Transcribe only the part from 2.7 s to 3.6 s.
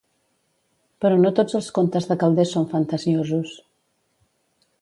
fantasiosos.